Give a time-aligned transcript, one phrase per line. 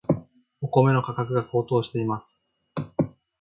[0.61, 2.43] お米の価格が高騰しています。